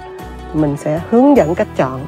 [0.54, 2.06] mình sẽ hướng dẫn cách chọn.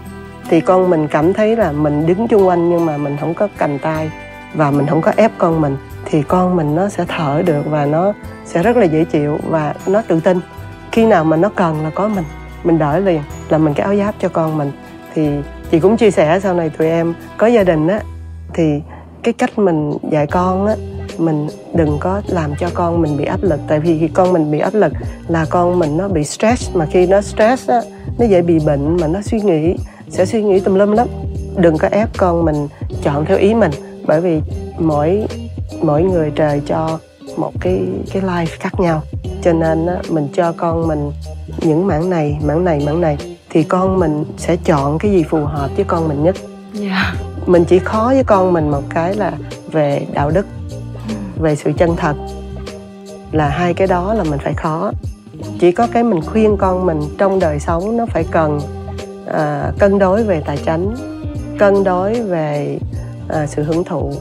[0.50, 3.48] Thì con mình cảm thấy là mình đứng chung quanh nhưng mà mình không có
[3.58, 4.12] cành tay
[4.54, 7.86] và mình không có ép con mình, thì con mình nó sẽ thở được và
[7.86, 8.13] nó
[8.46, 10.39] sẽ rất là dễ chịu và nó tự tin.
[10.91, 12.26] Khi nào mà nó cần là có mình
[12.63, 14.71] mình đỡ liền là mình cái áo giáp cho con mình.
[15.13, 15.30] Thì
[15.71, 18.02] chị cũng chia sẻ sau này tụi em có gia đình á
[18.54, 18.82] thì
[19.24, 20.76] cái cách mình dạy con á
[21.17, 23.60] mình đừng có làm cho con mình bị áp lực.
[23.67, 24.93] Tại vì khi con mình bị áp lực
[25.28, 27.82] là con mình nó bị stress mà khi nó stress á
[28.19, 29.76] nó dễ bị bệnh mà nó suy nghĩ
[30.10, 31.08] sẽ suy nghĩ tùm lum lắm.
[31.58, 32.67] Đừng có ép con mình
[33.04, 33.71] chọn theo ý mình
[34.06, 34.41] bởi vì
[34.80, 35.28] mỗi
[35.82, 37.00] mỗi người trời cho
[37.38, 37.82] một cái
[38.13, 39.02] cái life khác nhau.
[39.41, 41.12] Cho nên á, mình cho con mình
[41.59, 43.17] những mảng này mảng này mảng này
[43.49, 46.35] thì con mình sẽ chọn cái gì phù hợp với con mình nhất
[46.81, 46.91] yeah.
[46.91, 47.13] Dạ.
[47.45, 49.31] mình chỉ khó với con mình một cái là
[49.71, 50.45] về đạo đức
[51.39, 52.15] về sự chân thật
[53.31, 54.91] là hai cái đó là mình phải khó
[55.59, 58.59] chỉ có cái mình khuyên con mình trong đời sống nó phải cần
[59.27, 60.95] à, cân đối về tài chính
[61.59, 62.79] cân đối về
[63.29, 64.13] à, sự hưởng thụ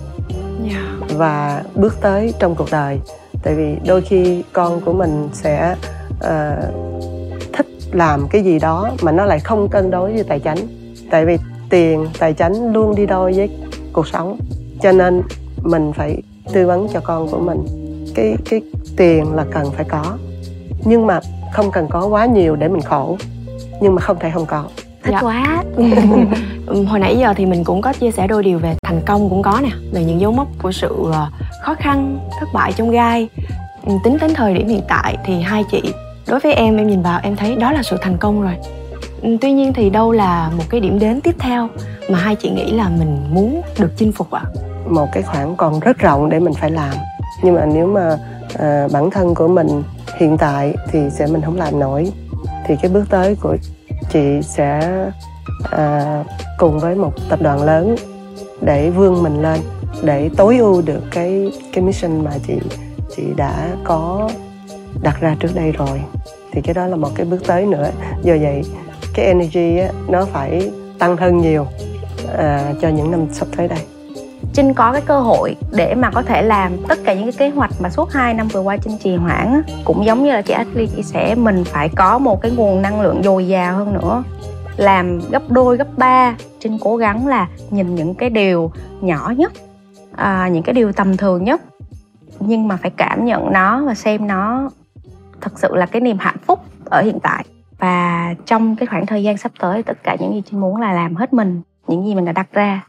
[0.64, 0.74] yeah.
[1.00, 1.16] Dạ.
[1.16, 3.00] và bước tới trong cuộc đời
[3.42, 5.76] tại vì đôi khi con của mình sẽ
[6.20, 6.56] à,
[7.92, 10.58] làm cái gì đó mà nó lại không cân đối với tài chính
[11.10, 11.36] tại vì
[11.70, 13.50] tiền tài chính luôn đi đôi với
[13.92, 14.38] cuộc sống.
[14.82, 15.22] Cho nên
[15.62, 16.22] mình phải
[16.52, 17.66] tư vấn cho con của mình.
[18.14, 18.60] Cái cái
[18.96, 20.04] tiền là cần phải có.
[20.84, 21.20] Nhưng mà
[21.52, 23.16] không cần có quá nhiều để mình khổ.
[23.80, 24.64] Nhưng mà không thể không có.
[25.02, 25.20] Thích dạ.
[25.20, 25.64] quá.
[26.86, 29.42] Hồi nãy giờ thì mình cũng có chia sẻ đôi điều về thành công cũng
[29.42, 29.70] có nè.
[29.92, 31.30] Về những dấu mốc của sự ờ,
[31.62, 33.28] khó khăn thất bại trong gai.
[33.86, 35.82] Ừ, tính đến thời điểm hiện tại thì hai chị
[36.28, 38.54] đối với em em nhìn vào em thấy đó là sự thành công rồi.
[39.22, 41.68] Ừ, tuy nhiên thì đâu là một cái điểm đến tiếp theo
[42.10, 44.42] mà hai chị nghĩ là mình muốn được chinh phục ạ?
[44.44, 44.70] À?
[44.90, 46.94] một cái khoảng còn rất rộng để mình phải làm.
[47.42, 48.16] Nhưng mà nếu mà
[48.58, 49.82] à, bản thân của mình
[50.18, 52.12] hiện tại thì sẽ mình không làm nổi.
[52.66, 53.56] Thì cái bước tới của
[54.12, 55.02] chị sẽ
[55.70, 56.24] à,
[56.58, 57.96] cùng với một tập đoàn lớn
[58.60, 59.60] để vươn mình lên
[60.02, 62.54] để tối ưu được cái cái mission mà chị
[63.16, 64.30] chị đã có
[65.02, 66.00] đặt ra trước đây rồi.
[66.52, 67.90] Thì cái đó là một cái bước tới nữa.
[68.22, 68.62] Do vậy
[69.14, 71.66] cái energy á, nó phải tăng hơn nhiều
[72.38, 73.78] à, cho những năm sắp tới đây.
[74.52, 77.48] Trinh có cái cơ hội để mà có thể làm tất cả những cái kế
[77.48, 80.52] hoạch mà suốt 2 năm vừa qua Trinh trì hoãn cũng giống như là chị
[80.52, 84.22] Ashley chia sẻ mình phải có một cái nguồn năng lượng dồi dào hơn nữa.
[84.76, 89.52] Làm gấp đôi gấp ba Trinh cố gắng là nhìn những cái điều nhỏ nhất
[90.16, 91.60] à, những cái điều tầm thường nhất.
[92.40, 94.70] Nhưng mà phải cảm nhận nó và xem nó
[95.40, 97.44] thật sự là cái niềm hạnh phúc ở hiện tại
[97.78, 100.92] và trong cái khoảng thời gian sắp tới tất cả những gì chị muốn là
[100.92, 102.82] làm hết mình những gì mình đã đặt ra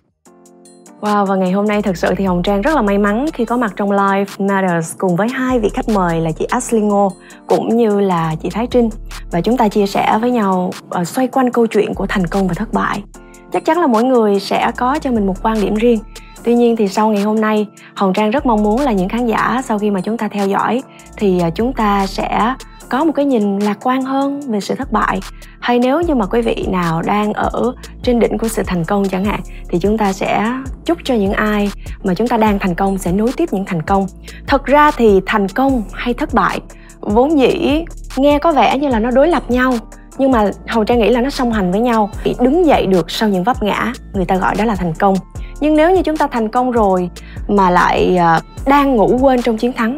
[1.02, 3.46] Wow, và ngày hôm nay thật sự thì Hồng Trang rất là may mắn khi
[3.46, 7.12] có mặt trong live Matters cùng với hai vị khách mời là chị Ashley Ngô
[7.48, 8.90] cũng như là chị Thái Trinh
[9.32, 12.48] và chúng ta chia sẻ với nhau uh, xoay quanh câu chuyện của thành công
[12.48, 13.04] và thất bại.
[13.52, 16.00] Chắc chắn là mỗi người sẽ có cho mình một quan điểm riêng.
[16.44, 19.28] Tuy nhiên thì sau ngày hôm nay, Hồng Trang rất mong muốn là những khán
[19.28, 20.84] giả sau khi mà chúng ta theo dõi
[21.18, 22.56] thì à, chúng ta sẽ
[22.90, 25.20] có một cái nhìn lạc quan hơn về sự thất bại.
[25.60, 27.74] Hay nếu như mà quý vị nào đang ở
[28.04, 30.54] trên đỉnh của sự thành công chẳng hạn thì chúng ta sẽ
[30.86, 31.72] chúc cho những ai
[32.04, 34.08] mà chúng ta đang thành công sẽ nối tiếp những thành công.
[34.48, 36.60] Thật ra thì thành công hay thất bại
[37.00, 37.84] vốn dĩ
[38.18, 39.74] nghe có vẻ như là nó đối lập nhau
[40.18, 42.10] nhưng mà hầu trang nghĩ là nó song hành với nhau.
[42.40, 45.16] Đứng dậy được sau những vấp ngã người ta gọi đó là thành công
[45.62, 47.10] nhưng nếu như chúng ta thành công rồi
[47.48, 49.98] mà lại à, đang ngủ quên trong chiến thắng,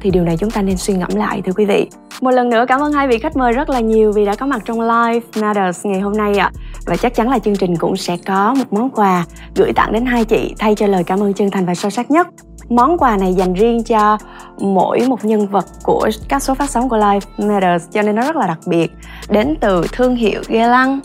[0.00, 1.88] thì điều này chúng ta nên suy ngẫm lại, thưa quý vị
[2.22, 4.46] một lần nữa cảm ơn hai vị khách mời rất là nhiều vì đã có
[4.46, 6.50] mặt trong Live Matters ngày hôm nay ạ.
[6.86, 9.24] Và chắc chắn là chương trình cũng sẽ có một món quà
[9.56, 12.10] gửi tặng đến hai chị, thay cho lời cảm ơn chân thành và sâu sắc
[12.10, 12.26] nhất.
[12.68, 14.18] Món quà này dành riêng cho
[14.58, 18.22] mỗi một nhân vật của các số phát sóng của Live Matters, cho nên nó
[18.22, 18.92] rất là đặc biệt.
[19.28, 21.00] Đến từ thương hiệu Gelang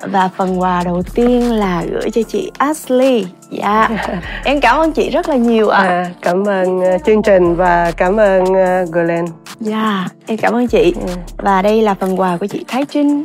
[0.00, 3.26] và phần quà đầu tiên là gửi cho chị Ashley.
[3.50, 3.88] Dạ.
[4.44, 5.78] Em cảm ơn chị rất là nhiều ạ.
[5.78, 5.88] À.
[5.88, 9.26] à, cảm ơn uh, chương trình và cảm ơn uh, Glenn.
[9.60, 10.94] Dạ em cảm ơn chị.
[11.00, 11.12] Ừ.
[11.36, 13.24] và đây là phần quà của chị Thái Trinh.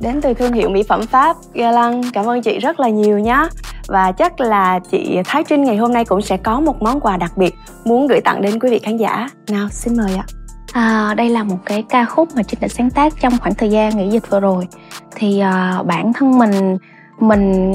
[0.00, 3.48] Đến từ thương hiệu mỹ phẩm Pháp Galant cảm ơn chị rất là nhiều nhé
[3.86, 7.16] và chắc là chị Thái Trinh ngày hôm nay cũng sẽ có một món quà
[7.16, 9.28] đặc biệt muốn gửi tặng đến quý vị khán giả.
[9.48, 10.39] Nào xin mời ạ
[10.72, 13.70] À, đây là một cái ca khúc mà Trinh đã sáng tác trong khoảng thời
[13.70, 14.68] gian nghỉ dịch vừa rồi.
[15.16, 15.42] Thì
[15.80, 16.76] uh, bản thân mình
[17.18, 17.74] mình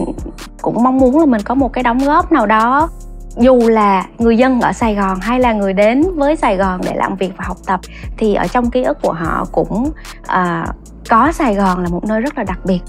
[0.62, 2.90] cũng mong muốn là mình có một cái đóng góp nào đó.
[3.38, 6.94] Dù là người dân ở Sài Gòn hay là người đến với Sài Gòn để
[6.96, 7.80] làm việc và học tập
[8.18, 10.70] thì ở trong ký ức của họ cũng uh,
[11.10, 12.80] có Sài Gòn là một nơi rất là đặc biệt.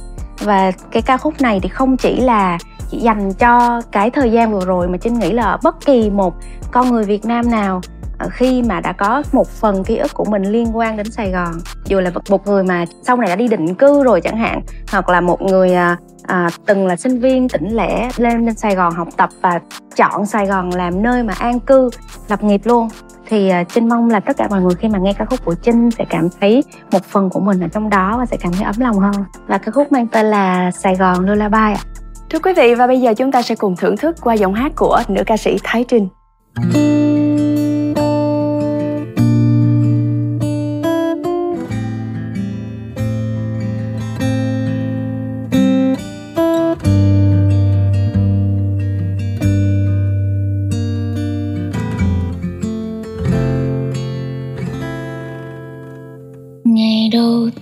[0.40, 2.58] Và cái ca khúc này thì không chỉ là
[2.90, 6.34] chỉ dành cho cái thời gian vừa rồi mà Trinh nghĩ là bất kỳ một
[6.70, 7.80] con người Việt Nam nào
[8.18, 11.30] Ờ, khi mà đã có một phần ký ức của mình liên quan đến Sài
[11.30, 11.52] Gòn
[11.84, 14.60] dù là một người mà sau này đã đi định cư rồi chẳng hạn
[14.92, 18.74] hoặc là một người à, à, từng là sinh viên tỉnh lẻ lên lên Sài
[18.74, 19.60] Gòn học tập và
[19.96, 21.90] chọn Sài Gòn làm nơi mà an cư
[22.28, 22.88] lập nghiệp luôn
[23.28, 25.54] thì uh, Trinh mong là tất cả mọi người khi mà nghe ca khúc của
[25.54, 28.64] Trinh sẽ cảm thấy một phần của mình ở trong đó và sẽ cảm thấy
[28.64, 31.76] ấm lòng hơn và ca khúc mang tên là Sài Gòn Lullaby ạ.
[32.30, 34.72] Thưa quý vị và bây giờ chúng ta sẽ cùng thưởng thức qua giọng hát
[34.76, 36.08] của nữ ca sĩ Thái Trinh.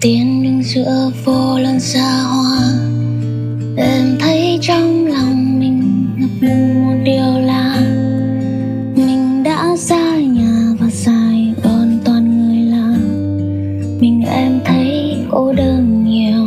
[0.00, 2.58] Tiên đứng giữa vô lần xa hoa.
[3.76, 7.80] Em thấy trong lòng mình ngập ngừng một điều là
[8.96, 12.96] mình đã xa nhà và dài còn toàn người là
[14.00, 16.44] mình em thấy cô đơn nhiều.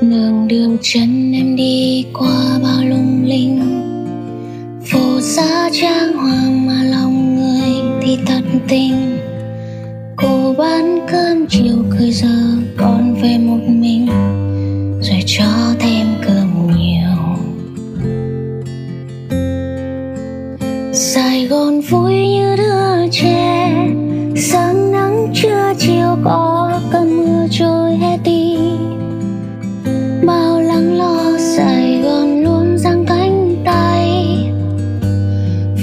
[0.00, 1.21] Đường đường chân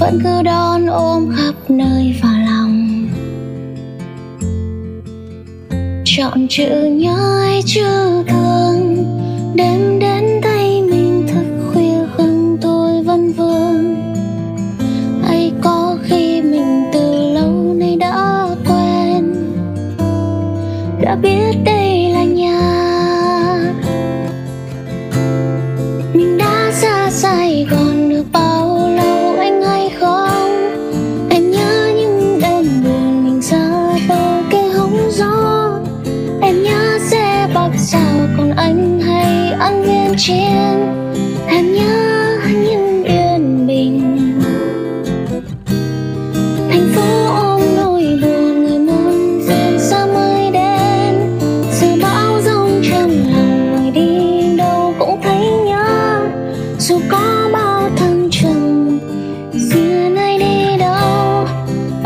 [0.00, 3.08] vẫn cứ đón ôm khắp nơi vào lòng.
[6.04, 8.96] Chọn chữ nhớ hay chữ thương,
[9.54, 9.89] đến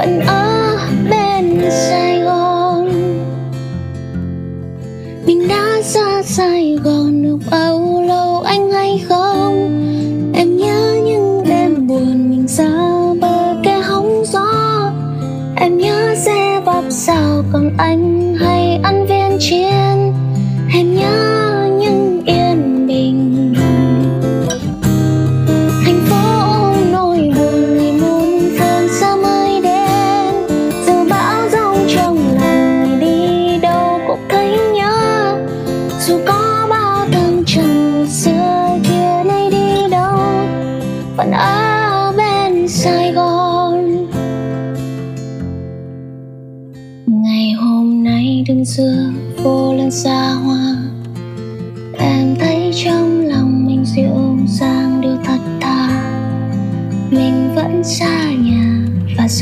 [0.05, 0.79] vẫn ở
[1.11, 2.89] bên sài gòn.
[5.27, 9.55] Mình đã ra sài gòn được bao lâu, anh hay không?
[10.35, 12.71] Em nhớ những đêm buồn mình xa
[13.21, 14.93] bờ cái hóng gió.
[15.57, 18.14] Em nhớ xe vấp sao còn anh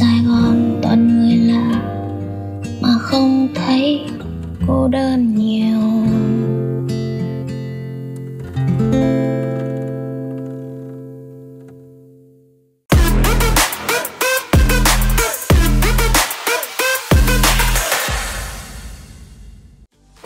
[0.03, 1.81] sài gòn toàn người lạ
[2.81, 4.07] mà không thấy
[4.69, 5.79] cô đơn nhiều.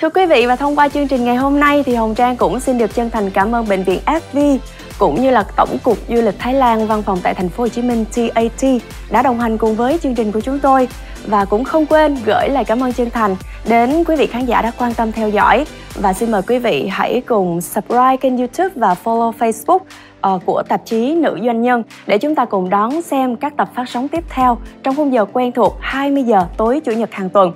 [0.00, 2.60] Thưa quý vị, và thông qua chương trình ngày hôm nay thì Hồng Trang cũng
[2.60, 4.58] xin được chân thành cảm ơn bệnh viện FV
[4.98, 7.68] cũng như là Tổng cục Du lịch Thái Lan, văn phòng tại thành phố Hồ
[7.68, 10.88] Chí Minh TAT đã đồng hành cùng với chương trình của chúng tôi
[11.26, 13.36] và cũng không quên gửi lời cảm ơn chân thành
[13.68, 16.88] đến quý vị khán giả đã quan tâm theo dõi và xin mời quý vị
[16.90, 19.78] hãy cùng subscribe kênh YouTube và follow Facebook
[20.20, 23.68] ờ, của tạp chí Nữ Doanh nhân để chúng ta cùng đón xem các tập
[23.74, 27.30] phát sóng tiếp theo trong khung giờ quen thuộc 20 giờ tối chủ nhật hàng
[27.30, 27.52] tuần.